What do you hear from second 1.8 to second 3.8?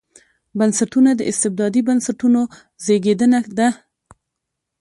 بنسټونو زېږنده ده.